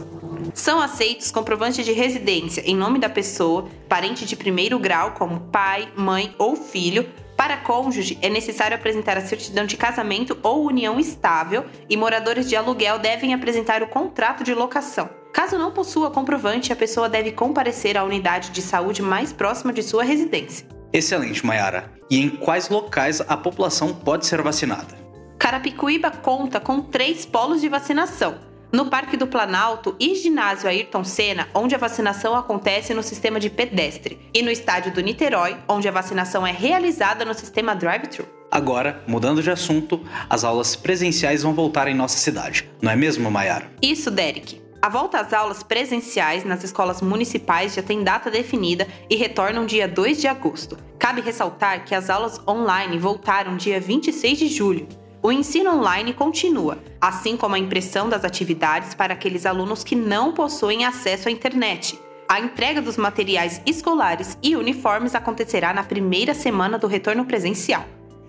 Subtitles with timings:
[0.56, 5.86] São aceitos comprovantes de residência em nome da pessoa, parente de primeiro grau, como pai,
[5.94, 7.06] mãe ou filho.
[7.36, 12.56] Para cônjuge, é necessário apresentar a certidão de casamento ou união estável e moradores de
[12.56, 15.10] aluguel devem apresentar o contrato de locação.
[15.30, 19.82] Caso não possua comprovante, a pessoa deve comparecer à unidade de saúde mais próxima de
[19.82, 20.66] sua residência.
[20.90, 21.92] Excelente, Mayara.
[22.10, 24.96] E em quais locais a população pode ser vacinada?
[25.38, 31.48] Carapicuíba conta com três polos de vacinação no Parque do Planalto e ginásio Ayrton Senna,
[31.54, 35.92] onde a vacinação acontece no sistema de pedestre, e no estádio do Niterói, onde a
[35.92, 38.26] vacinação é realizada no sistema drive-thru.
[38.50, 40.00] Agora, mudando de assunto,
[40.30, 43.70] as aulas presenciais vão voltar em nossa cidade, não é mesmo, Mayara?
[43.82, 44.66] Isso, Derek.
[44.80, 49.88] A volta às aulas presenciais nas escolas municipais já tem data definida e retornam dia
[49.88, 50.78] 2 de agosto.
[50.98, 54.86] Cabe ressaltar que as aulas online voltaram dia 26 de julho.
[55.26, 60.32] O ensino online continua, assim como a impressão das atividades para aqueles alunos que não
[60.32, 61.98] possuem acesso à internet.
[62.28, 67.84] A entrega dos materiais escolares e uniformes acontecerá na primeira semana do retorno presencial.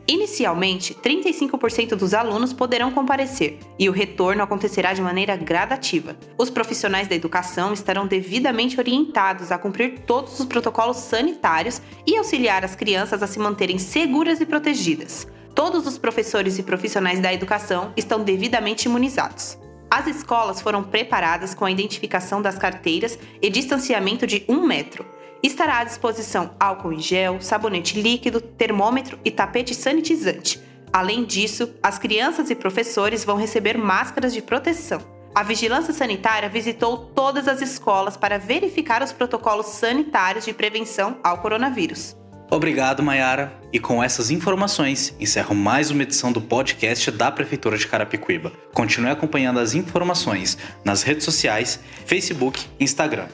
[0.08, 6.18] Inicialmente, 35% dos alunos poderão comparecer e o retorno acontecerá de maneira gradativa.
[6.36, 12.66] Os profissionais da educação estarão devidamente orientados a cumprir todos os protocolos sanitários e auxiliar
[12.66, 17.92] as crianças a se manterem seguras e protegidas todos os professores e profissionais da educação
[17.98, 19.58] estão devidamente imunizados.
[19.90, 25.04] As escolas foram preparadas com a identificação das carteiras e distanciamento de um metro.
[25.42, 30.62] Estará à disposição álcool em gel, sabonete líquido, termômetro e tapete sanitizante.
[30.94, 35.02] Além disso, as crianças e professores vão receber máscaras de proteção.
[35.34, 41.40] A Vigilância Sanitária visitou todas as escolas para verificar os protocolos sanitários de prevenção ao
[41.40, 42.16] coronavírus.
[42.50, 43.52] Obrigado, Mayara.
[43.74, 48.54] E com essas informações, encerro mais uma edição do podcast da Prefeitura de Carapicuíba.
[48.74, 53.28] Continue acompanhando as informações nas redes sociais, Facebook e Instagram.